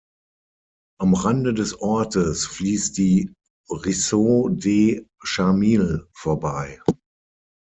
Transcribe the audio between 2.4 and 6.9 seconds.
fliesst die "Ruisseau des Charmilles" vorbei.